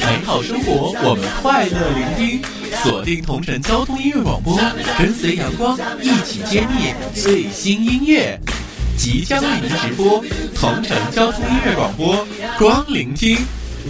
[0.00, 2.42] 美好生活，我们快乐聆听。
[2.82, 4.58] 锁定同城交通音乐广播，
[4.98, 8.38] 跟随阳光一起揭秘最新音乐。
[8.98, 10.24] 即将为您直播
[10.54, 12.26] 同城交通音乐广播，
[12.58, 13.38] 光聆听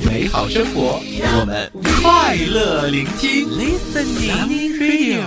[0.04, 1.00] 美好生活，
[1.40, 1.70] 我们
[2.02, 3.48] 快乐聆听。
[3.48, 5.22] Listening Radio，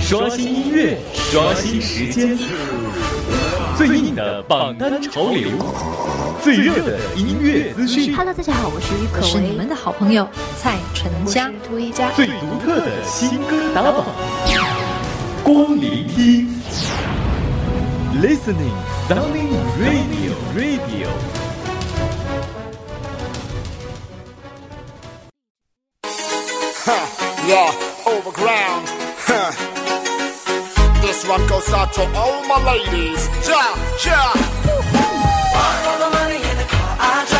[0.00, 0.98] 刷新音乐，
[1.30, 2.38] 刷新时间，
[3.80, 5.52] 最硬的榜单潮流，
[6.42, 8.14] 最热的音乐资讯。
[8.14, 11.50] Hello，大家好，我是于可是你们的好朋友蔡淳佳。
[12.14, 14.04] 最独特的新歌打榜，
[15.42, 16.60] 光聆听。
[18.20, 18.76] Listening
[19.08, 19.48] Sunny
[19.80, 21.08] Radio Radio。
[26.84, 27.06] Huh,
[27.48, 27.72] yeah,
[28.04, 28.84] overground.
[29.26, 29.69] Huh.
[31.10, 33.28] This one goes out to all my ladies.
[33.44, 33.74] Ja,
[34.04, 34.30] ja.
[35.82, 37.39] For the money in the car I drive.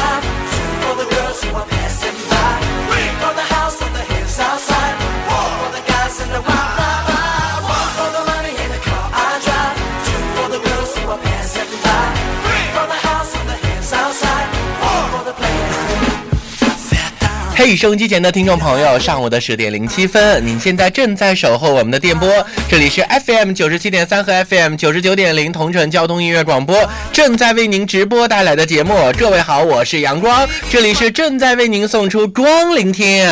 [17.62, 22.26] 嘿，收音机前的听众朋友，上午的十点零七分，您现在正在守候我们的电波，
[22.70, 26.74] 这里是 FM 九十七点三和 FM 九十九点零同城交通音乐广播，
[27.12, 28.94] 正在为您直播带来的节目。
[29.18, 33.28] 各位好，我是阳光，这里是正在为您送出光聆听。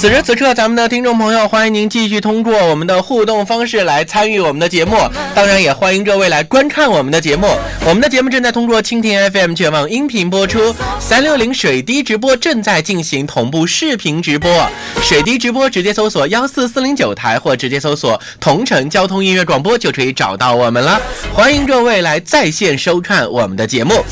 [0.00, 4.96] 此时此刻，咱们的听众朋友，欢迎您继续通过我们的互动方式来参与我们的节目，
[5.34, 7.46] 当然也欢迎各位来观看我们的节目。
[7.84, 14.66] 我们的节目正在通过蜻蜓 FM 全网音频播出，三六零水滴直播正在进行同步视频直播。
[15.02, 20.98] 水滴直播直接搜索幺四四零九台或直接搜索同城交通音乐广播就可以找到我们了。
[21.34, 24.02] 欢迎各位来在线收看我们的节目。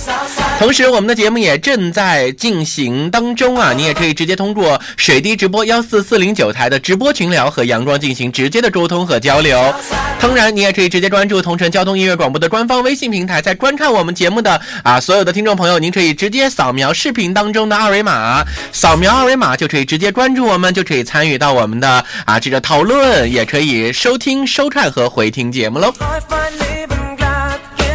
[0.59, 9.73] 同时，我们的节目也正在进行当中啊，你也可以直接通过水滴直播幺幺四四零九台的直播群聊和阳光进行直接的沟通和交流。
[10.21, 25.95] 当然，你也可以直接关注同城交通音乐广播的官方微信平台，在观看我们节目的啊所有的听众朋友，您可以直接扫描视频当中的二维码，扫描二维码就可以直接关注我们，就可以参与到我们的啊这个讨论，也可以收听、收看和回听节目喽。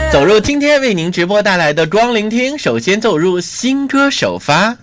[0.10, 4.74] 走入今天为您直播带来的光聆听，首先走入新歌首发。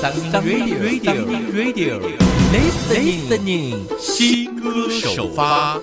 [0.00, 2.00] Radio Radio
[2.52, 5.76] Listening 新歌首发。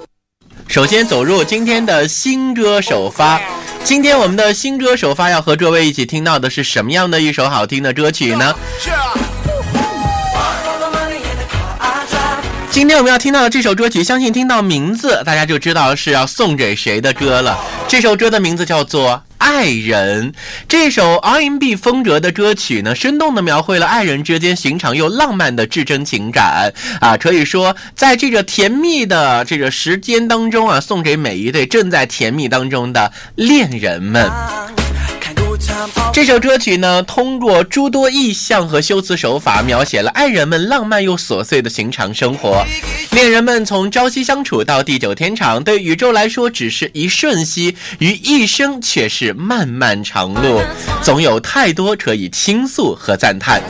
[0.69, 3.41] 首先走入今天的新歌首发。
[3.83, 8.55] 今天我们的新歌首发要和各位一起听到的是什么样的一首好听的歌曲呢？
[12.75, 17.57] 今天我们要听到的这首歌曲，相信听到名字大家就知道是要送给谁的歌了。
[17.87, 20.33] 这首歌的名字叫做《爱人》。
[20.67, 34.29] 这首 R&B 风格的歌曲呢，生动地描绘了爱人之间寻常又浪漫的至真情感啊，可以说在这个甜蜜的这个时间当中啊，送给每一对正在甜蜜当中的恋人们。
[36.13, 42.63] 这首歌曲呢，通过诸多意象和修辞手法，描写了爱人们浪漫又琐碎的寻常生活。
[43.11, 50.61] 恋人们从朝夕相处到地久天长，对宇宙来说只是一瞬息，于一生却是漫漫长路，
[51.01, 53.61] 总有太多可以倾诉和赞叹。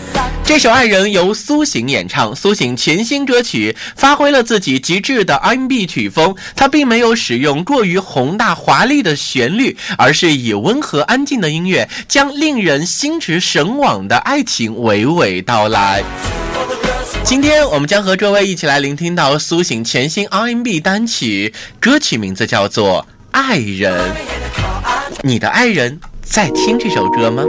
[0.48, 16.04] 这首《爱人》由苏醒演唱，苏醒全新歌曲发挥了自己极致的 R&B 曲风，它并没有使用过于宏大华丽的旋律，而是以温和安静的音乐，将令人心驰神往的爱情娓娓道来。
[17.24, 23.02] 今天我们将和各位一起来聆听到苏醒全新 R&B 单曲，歌曲名字叫做
[23.32, 24.12] 《爱人》。
[25.24, 27.44] 你的爱人在听这首歌吗？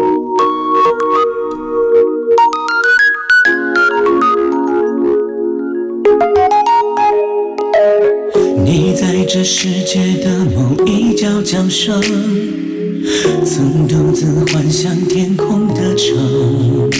[8.67, 12.03] 你在这世界的某一角降生，
[13.45, 16.91] 曾独自幻想天空的城。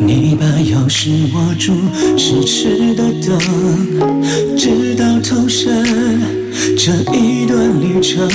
[0.00, 1.74] 你把钥匙握住
[2.16, 3.38] 痴痴的等，
[4.56, 5.84] 直到投身
[6.74, 8.26] 这一段旅程。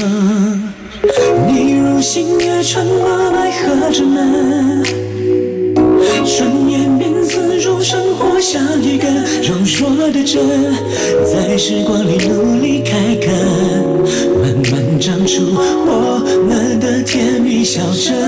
[1.47, 4.85] 你如星月穿过百合之门。
[6.23, 6.98] 顺延
[7.81, 9.55] 生活像一根柔
[9.97, 10.39] 弱的针，
[11.25, 13.33] 在时光里努力开垦，
[14.41, 18.18] 慢慢长出我们的甜蜜小镇。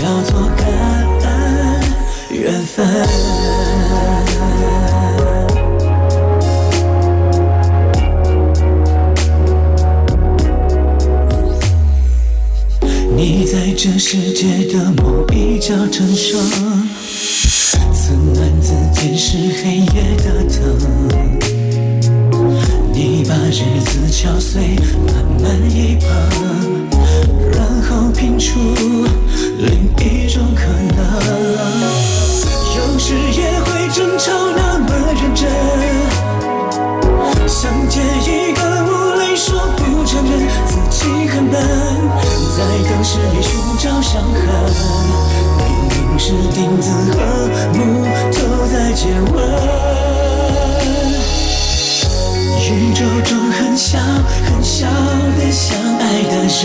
[0.00, 0.66] 叫做感
[1.22, 1.80] 恩
[2.30, 3.57] 缘分。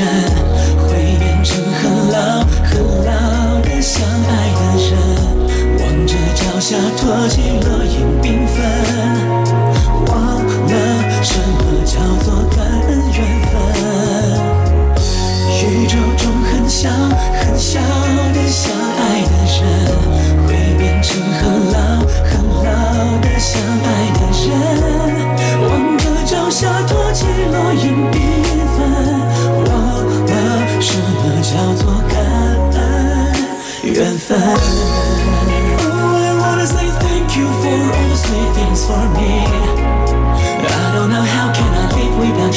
[0.02, 0.33] 爱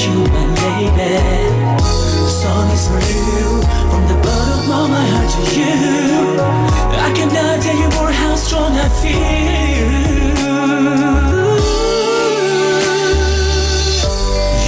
[0.05, 1.17] you, my lady.
[2.29, 6.39] Song is for you, from the bottom of my heart to you.
[6.97, 9.21] I cannot tell you more how strong I feel.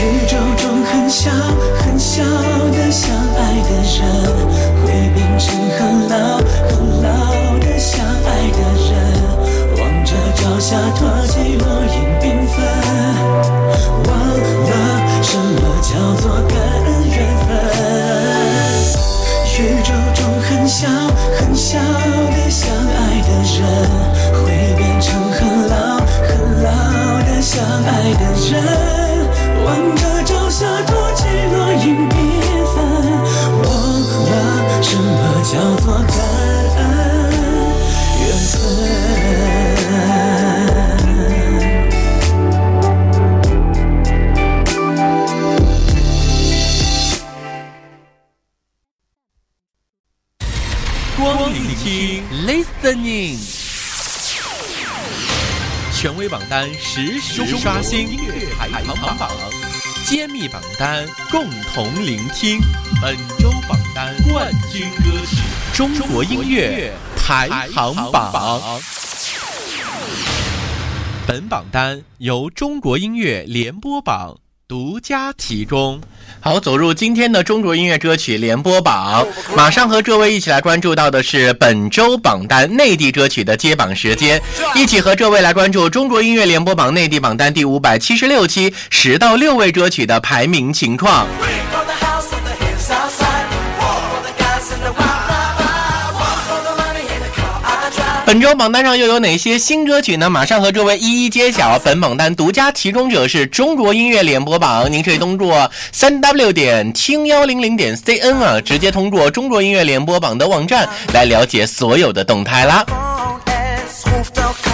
[0.04, 1.32] 宇宙中很小
[1.80, 3.40] 很小的相爱
[3.70, 4.02] 的人，
[4.84, 4.86] 会
[5.16, 5.46] 变成
[5.78, 6.14] 很老
[6.68, 6.72] 很
[7.02, 7.10] 老
[7.60, 8.60] 的相爱的
[8.90, 8.92] 人。
[9.80, 12.58] 望着脚下托起落英缤纷，
[24.35, 24.39] 会
[24.77, 25.39] 变成很
[25.69, 25.77] 老
[26.27, 26.29] 很
[26.63, 26.67] 老
[27.25, 28.53] 的相爱的人。
[29.65, 29.67] 望
[29.97, 32.13] 着朝霞托起落英缤
[32.75, 32.77] 纷，
[33.63, 33.67] 忘
[34.29, 34.33] 了
[34.83, 35.53] 什么叫
[35.85, 36.17] 做感
[36.77, 36.81] 恩
[38.21, 38.57] 缘分。
[51.17, 51.87] 光聆听
[52.47, 53.39] Listening，
[56.01, 59.29] 权威榜单实时刷新音乐排行榜，
[60.07, 62.61] 揭秘榜单，共同聆听
[63.03, 65.43] 本周榜单冠军歌曲
[65.75, 68.81] 中国音乐排行榜。
[71.27, 74.37] 本榜单由中国音乐联播榜
[74.69, 75.99] 独家提供。
[76.41, 84.39] 好，走入今天的中国音乐歌曲联播榜，马上和各位一起来关注到的是本周榜单内地歌曲的接榜时间，
[84.75, 91.27] 一起和各位来关注中国音乐联播榜内地榜单第五百七十六期十到六位歌曲的排名情况。
[98.29, 100.29] 本周榜单上又有哪些新歌曲呢？
[100.29, 101.79] 马上和各位一一揭晓。
[101.79, 112.85] 本榜单独家提供者是中国音乐联播榜，您可以通过三 w 点听幺零零点 cn 啊，直接通过中国音乐联播榜的网站来了解所有的动态啦。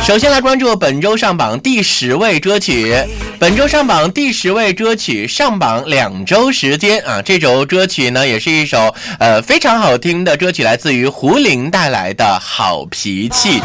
[0.04, 2.94] 首先来关注本周上榜第十位歌曲，
[3.38, 13.60] 本周上榜第十位歌曲上榜两周时间啊，这首歌曲呢也是一首呃非常好听的歌曲，来自于胡林带来的《好脾气》。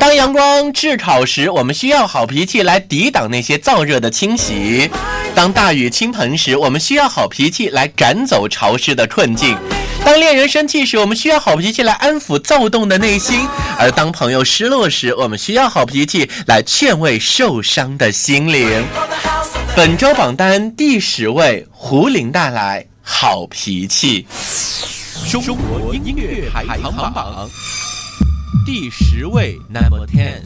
[0.00, 4.88] 当阳光炙烤时，我们需要好脾气来抵挡那些燥热的侵袭；
[5.34, 9.54] 当大雨倾盆时，我们需要好脾气来赶走潮湿的困境；
[10.02, 13.46] 当恋人生气时，我们需要好脾气来安抚躁动的内心；
[13.78, 18.82] 而当朋友失落时，我们需要好脾气来劝慰受伤的心灵。
[19.76, 24.26] 本周榜单第十位，胡林带来《好脾气》。
[25.30, 27.50] 中国音乐排行榜
[28.64, 30.42] 第十位 number ten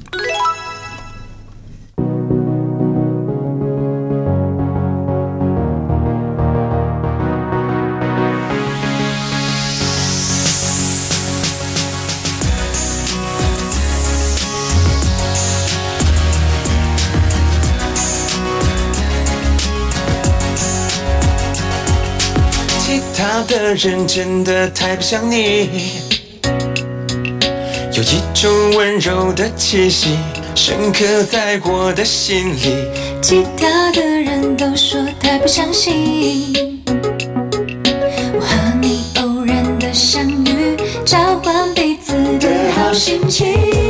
[22.78, 26.13] 其他的人真的太不像你。
[27.96, 30.18] 有一种温柔的气息，
[30.56, 32.88] 深刻在我的心里。
[33.22, 36.82] 其他的人都说太不相信，
[38.34, 43.84] 我和你偶然的相遇，交换彼此的好心情。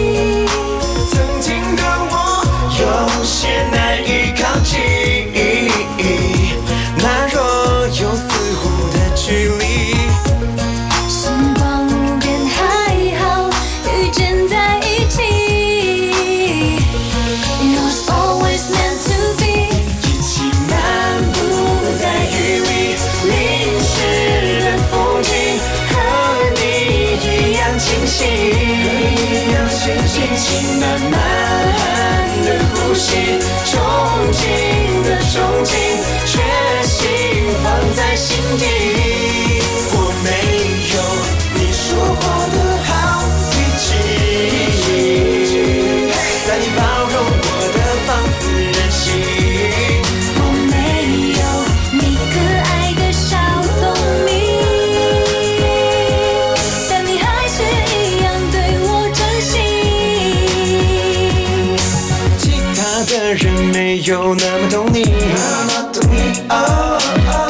[64.05, 65.03] 有那么懂你
[65.35, 66.35] 那么懂你，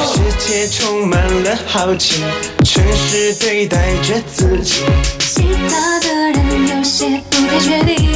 [0.06, 2.22] 世界充满了好奇，
[2.64, 4.84] 诚实对待着自己。
[5.18, 8.13] 其他的人有些不太确定，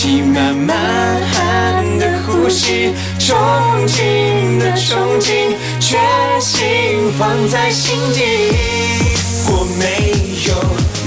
[0.00, 3.36] 起慢慢的呼吸，憧
[3.86, 5.98] 憬的憧憬，决
[6.40, 8.22] 心放在心底。
[9.44, 10.16] 我没
[10.48, 10.54] 有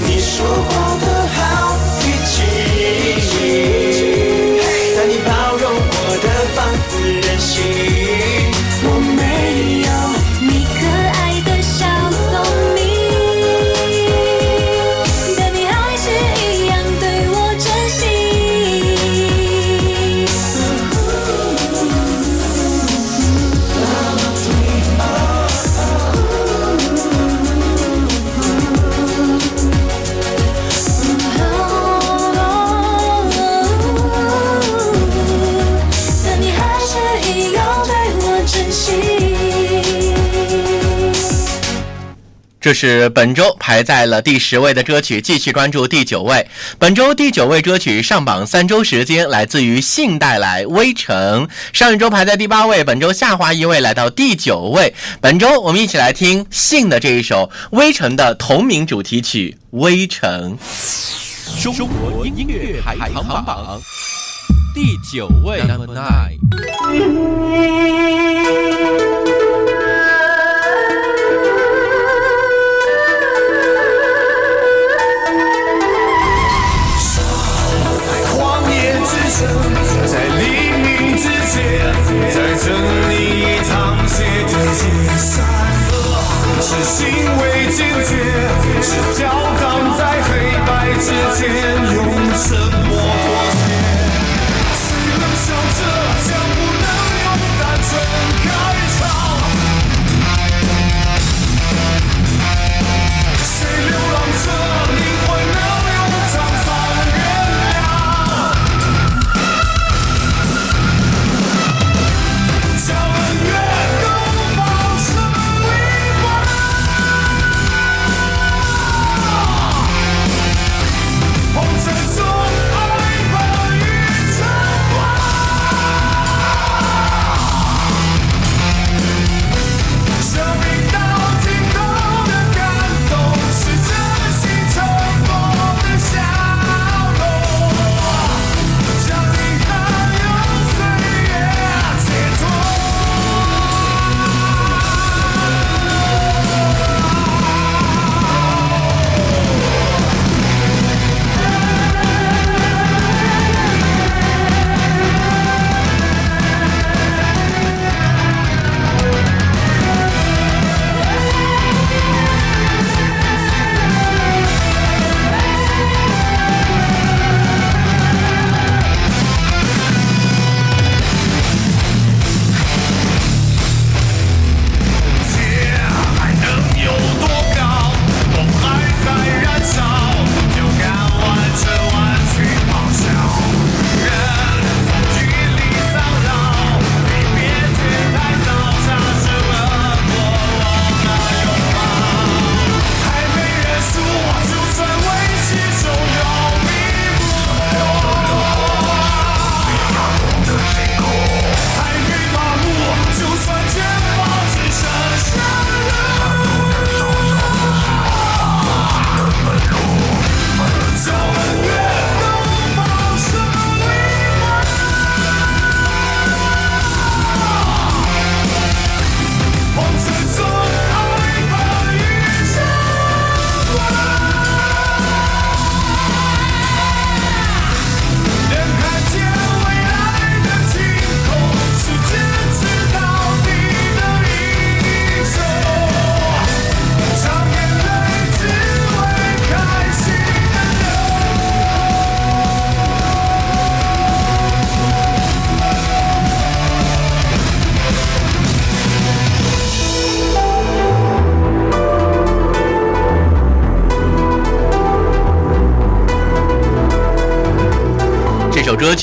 [0.06, 0.46] 你说
[42.64, 46.48] 这是本周排在了第十位的歌曲，继续关注第九位。
[46.78, 51.46] 本周第九位歌曲上榜三周时间，来自于信带来《微城》。
[51.74, 54.94] 上一周排在第八位，本周下滑一位，来到第九位。
[55.20, 60.56] 本周我们一起来听信的这一首《微城》的同名主题曲《微城》。
[61.62, 63.78] 中国音乐排行榜
[64.74, 66.38] 第九位，Number Nine。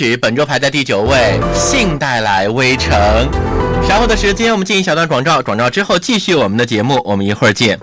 [0.02, 2.92] 曲，本周排在第九位，信带来《微城》。
[3.88, 7.78] 稍后的时间，我们进一小段广告，广告之后继续我们的节目，我们一会儿见。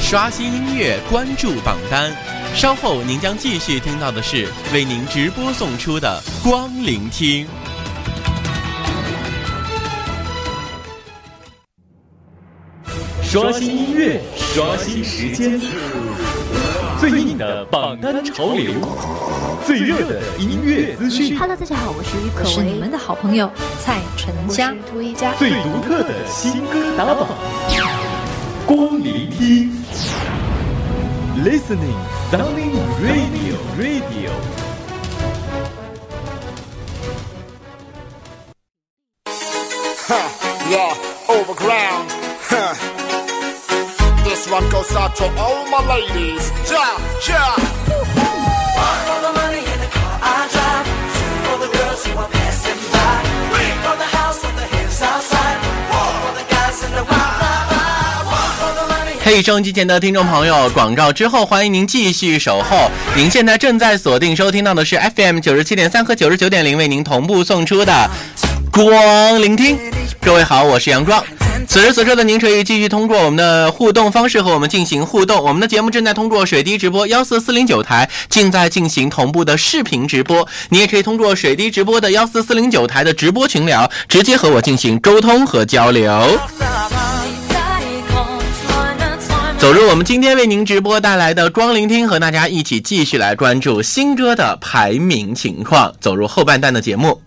[0.00, 2.12] 刷新音乐，关注榜单。
[2.54, 7.44] 稍后您将继续听到的是为您直播送出的《光聆听》。
[13.24, 15.60] 刷新音乐，刷新时间，
[17.02, 18.74] 最硬的榜单潮流，
[19.66, 24.72] 最热的音乐资讯，Hello，大家好，我是于可是你们的好朋友蔡淳佳。
[25.36, 27.26] 最独特的新歌打榜，
[28.64, 29.72] 光聆听
[31.44, 31.98] ，Listening
[32.30, 32.70] Sunny
[33.02, 34.30] Radio Radio。
[40.06, 40.28] Huh,
[40.70, 40.94] yeah,
[41.26, 42.12] overground.
[42.48, 43.01] Huh.
[44.42, 46.50] This one goes out to all my ladies.
[46.68, 47.54] Ja, ja.
[47.54, 50.84] One for the money in the car I drive.
[51.14, 53.22] Two for the girls who are passing by.
[53.52, 55.62] Three for the house on the hills outside.
[55.88, 58.26] Four for the guys in the wild ride.
[58.26, 59.14] One for the money.
[59.22, 62.90] 嘿，收音机前的听众朋友，广告之后，欢迎您继续守候。
[63.14, 68.10] 您现在正在锁定收听到的是 FM 九十七点三和九十九点零为您同步送出的
[68.72, 69.78] 光聆听。
[70.18, 71.22] 各位好，我是杨壮。
[71.68, 75.42] 此时此刻的您可以继续通过我们的互动方式和我们进行互动。
[75.44, 86.40] 我们的节目正在通过水滴直播幺四四零九台正在进行同步的视频直播，你也可以通过水滴直播的幺四四零九台的直播群聊，直接和我进行沟通和交流。
[89.58, 95.94] 走入我们今天为您直播带来的光聆听，和大家一起继续来关注新歌的排名情况。
[96.00, 97.22] 走入后半段的节目，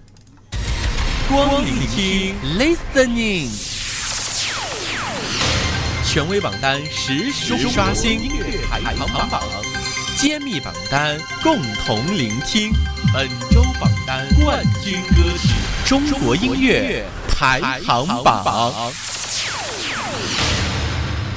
[1.27, 3.49] 光聆听 （listening），
[6.05, 9.41] 权威榜单实时刷新音乐排行榜，
[10.17, 12.71] 揭秘榜单共同聆听
[13.11, 15.49] 本周榜单冠军歌曲
[15.83, 18.93] 中国音乐排行榜。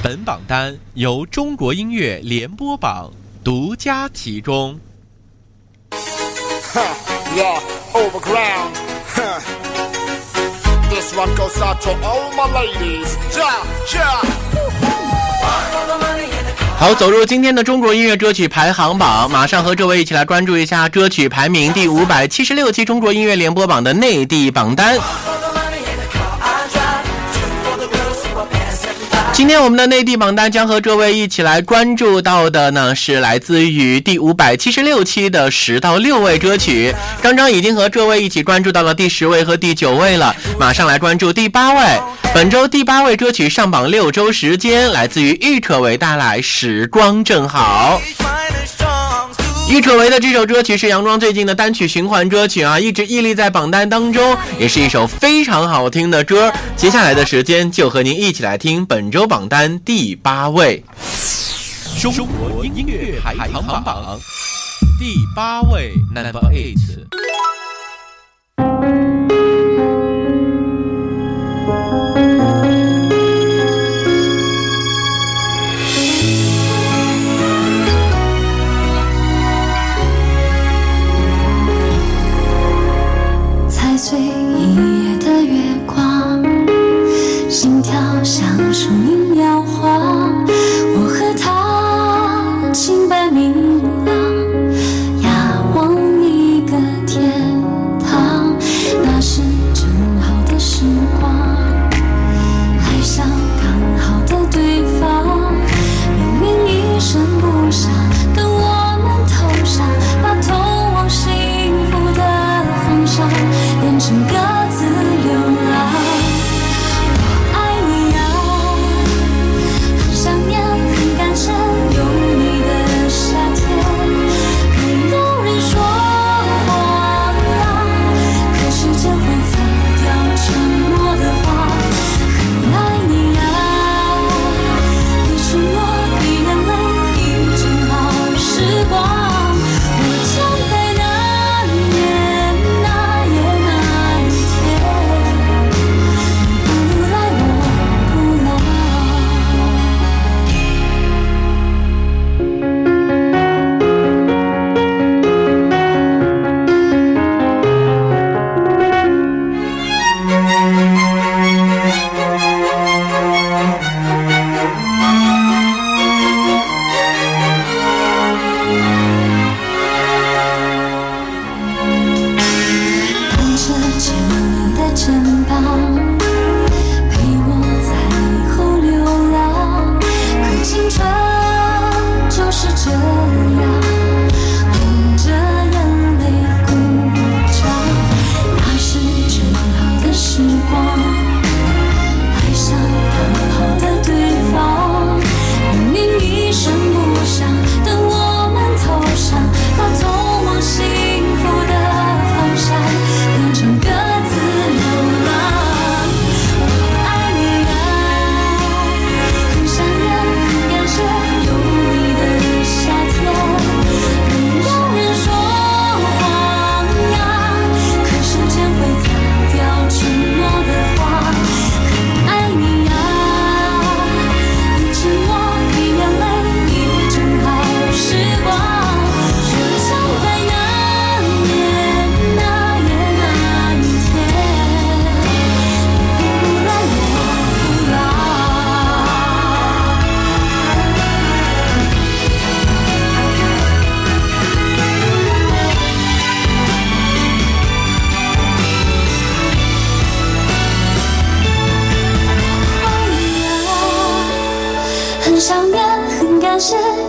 [0.03, 3.11] 本榜单由中国音乐联播榜
[3.43, 4.79] 独家提供。
[5.91, 6.85] Huh,
[7.35, 7.59] yeah,
[7.93, 8.88] overground.
[16.77, 24.97] 好走入今天的中国音乐歌曲排行榜马上和各位一起来关注一下歌曲排名第五百七十六期中国音乐联播榜的内地榜单。
[29.39, 36.93] 今天我们的内地榜单将和各位一起来关注到的呢，是来自于第五百七十六期的十到六位歌曲。
[37.21, 42.01] 刚刚已经和各位一起关注到了第十位和第九位了，马上来关注第八位。
[42.33, 48.01] 本周第八位歌曲上榜六周时间，来自于郁可唯带来《时光正好》。
[49.69, 56.51] 郁可唯的这首歌曲是杨庄最近的单曲循环歌曲啊，一直屹立在榜单当中，也是一首非常好听的歌。
[56.75, 60.83] 接下来的时间就和您一起来听本周榜单第八位，
[62.01, 64.19] 中国音乐排行榜
[64.99, 66.79] 第八位，Number Eight。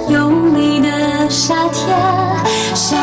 [0.09, 1.97] 有你的夏天。
[2.75, 2.99] 想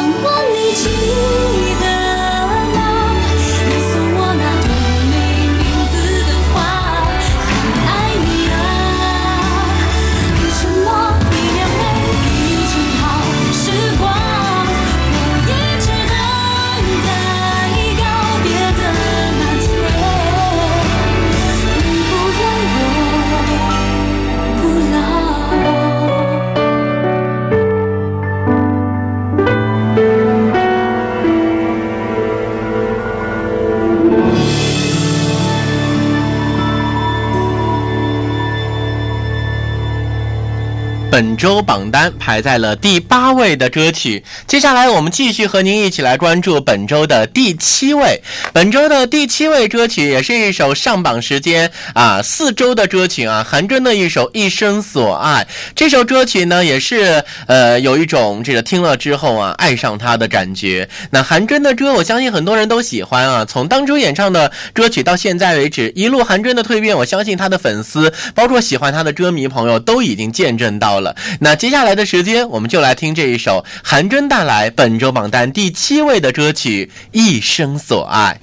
[41.18, 44.24] 本周榜单排在了第八位的歌曲。
[44.46, 48.22] 接下来我们继续和您一起来关注本周的第七位。
[48.54, 55.44] 本周的第七位歌曲也是一首上榜时间啊四周的歌曲啊，韩真的一首《一生所爱》。
[55.76, 60.88] 这首歌曲呢，也是呃有一种这个听了之后啊爱上它的感觉。
[61.12, 63.46] 那韩真的歌，我相信很多人都喜欢啊。
[63.46, 71.16] 从当初演唱的歌曲到现在为止，一路韩真的蜕变，我相信他的粉丝，包括喜欢他的歌迷朋友，都已经见证到了。
[71.40, 78.40] 那接下来的时间，我们就来听这一首韩真带来本周榜单第七位的歌曲《一生所爱》。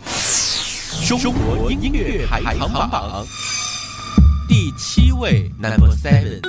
[1.22, 3.27] 中国音乐排行榜
[4.48, 6.40] 第七位，Number Seven。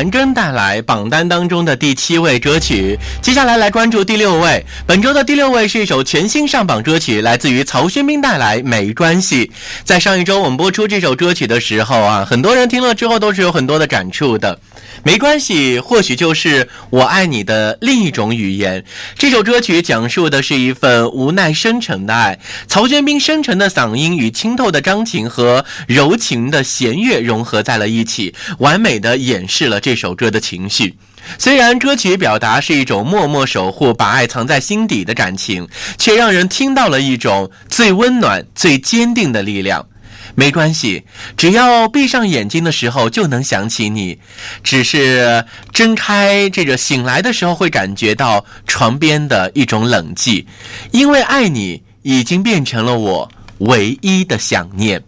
[0.00, 2.98] 韩庚带来榜单当中的第七位歌曲。
[3.20, 9.46] 接下来来关注第六位，本周的第六位是一首全新上榜歌曲，来自于曹轩宾带来《没关系》。
[9.84, 14.58] 在上一周我们播出这首歌曲的时候啊，很多人听了之后都是有很多的感触的。
[15.02, 18.84] 没关系，或许就是我爱你的另一种语言。
[19.16, 22.38] 这首歌曲讲述的是一份无奈深沉的爱。
[22.66, 30.94] 曹轩宾深沉的嗓音与清透的钢琴和柔情的弦乐融合在了一起，完美的掩饰了这首歌的情绪。
[31.38, 39.86] 虽然歌曲表达是一种默默守护、把爱藏在心底的感情，却让人听到了一种最温暖、最坚定的力量。
[40.34, 41.04] 没关系，
[41.36, 44.18] 只要闭上眼睛的时候就能想起你，
[44.62, 50.46] 只是睁开这个醒来的时候会感觉到床边的一种冷寂，
[50.92, 55.02] 因为爱你已经变成了我唯一的想念。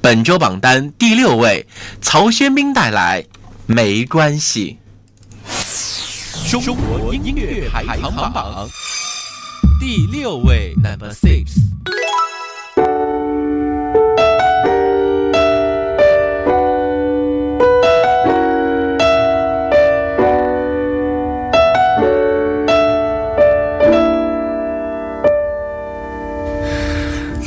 [0.00, 1.66] 本周榜单第六位，
[2.00, 3.22] 曹轩宾带来
[3.66, 4.78] 《没关系》。
[6.50, 8.68] 中国音乐排行榜
[9.80, 11.58] 第六位，Number Six。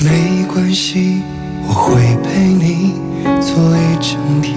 [0.04, 1.22] 没关系，
[1.64, 2.96] 我会陪你
[3.40, 4.56] 坐一整天，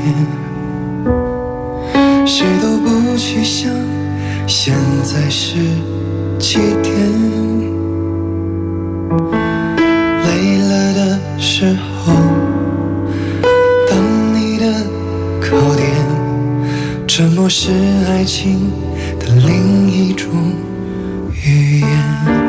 [2.26, 3.70] 谁都不去想
[4.46, 5.57] 现在是
[6.38, 6.94] 几点。
[10.24, 12.14] 累了的时候，
[13.90, 13.98] 当
[14.35, 14.64] 你的
[15.42, 15.87] 靠垫，
[17.07, 17.70] 沉默是
[18.09, 18.70] 爱情
[19.20, 20.30] 的另一种
[21.44, 22.43] 语言。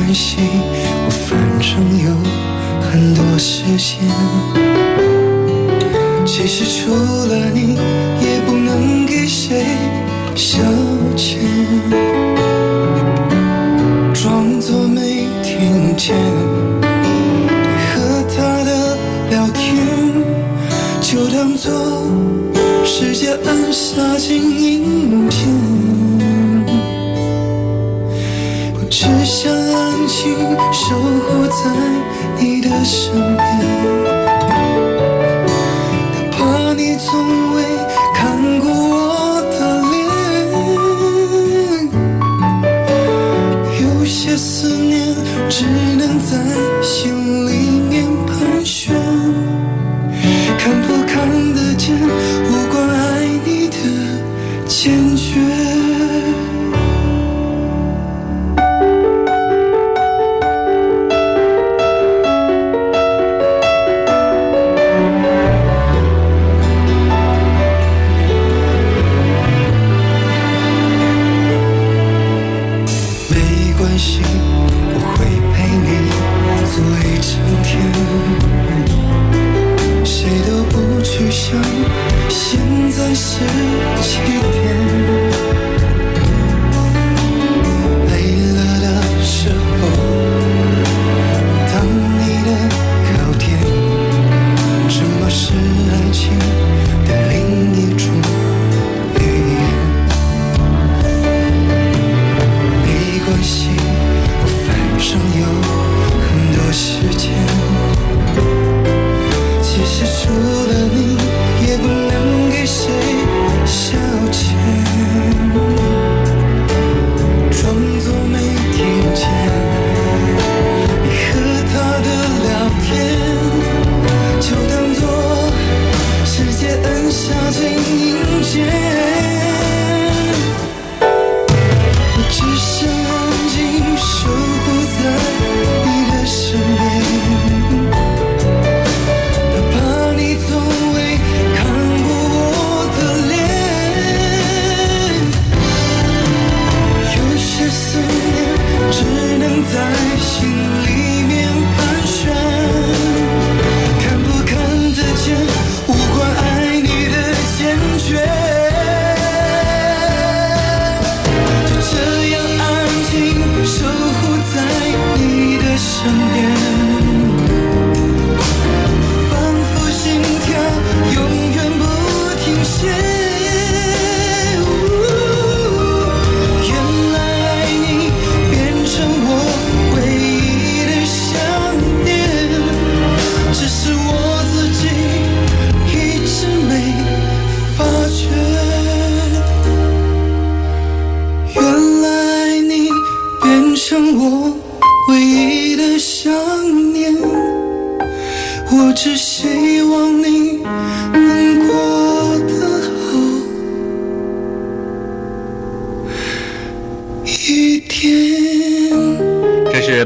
[0.00, 0.38] 关系，
[1.04, 1.68] 我反正
[2.06, 2.08] 有
[2.80, 3.98] 很多时间。
[6.24, 6.94] 其实除
[7.28, 7.76] 了你，
[8.22, 9.62] 也不能给谁
[10.34, 10.62] 消
[11.14, 11.36] 遣。
[14.14, 16.16] 装作没听见，
[17.02, 17.08] 你
[17.92, 18.96] 和他的
[19.28, 19.76] 聊天，
[21.02, 21.70] 就当做
[22.86, 25.40] 世界按下静音键。
[28.74, 29.52] 我只想
[30.22, 30.36] 静
[30.70, 31.64] 守护在
[32.38, 33.42] 你的身边，
[36.12, 36.38] 哪怕
[36.74, 37.64] 你从未
[38.14, 38.20] 看
[38.60, 39.96] 过我的脸。
[43.80, 45.16] 有些思念
[45.48, 45.64] 只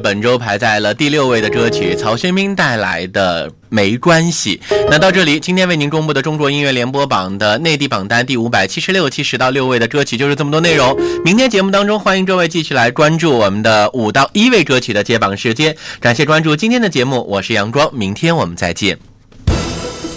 [0.05, 4.61] 本周排在了第六位的歌曲，曹轩宾带来的《没关系》。
[4.91, 10.95] 那到这里，今天为您公布的中国音乐联播榜的内地榜单第五百七十六期十到六位的歌曲就是这么多内容。
[11.25, 15.75] 明天节目当中，欢迎各位继续来关注我们的五到一位歌曲的接榜时间。
[16.01, 18.99] 感谢关注今天的节目，我是杨光，明天我们再见。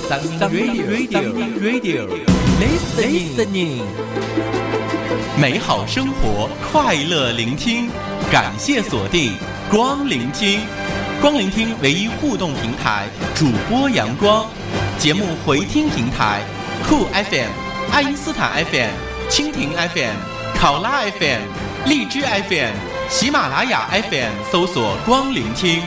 [0.09, 0.91] Radio
[1.61, 2.09] Radio
[2.59, 3.83] Listening，
[5.39, 7.89] 美好生活，快乐聆听，
[8.29, 9.31] 感谢锁定
[9.69, 10.61] 光聆听，
[11.21, 14.45] 光聆听唯一互动平台，主播阳光，
[14.97, 16.41] 节目回听平台
[16.87, 17.49] 酷 FM、
[17.91, 18.89] 爱因斯坦 FM、
[19.29, 20.15] 蜻蜓 FM、
[20.57, 21.41] 考拉 FM、
[21.85, 22.73] 荔枝 FM、
[23.09, 25.81] 喜马拉雅 FM 搜索光聆听。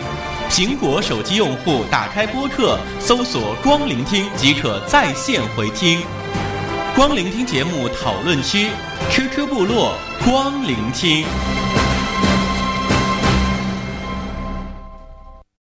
[0.51, 6.03] 苹果手机用户打开播客，搜索“光聆听”即可在线回听。
[6.95, 8.69] 光聆听节目讨论区
[9.11, 11.25] ，QQ 部落光聆听。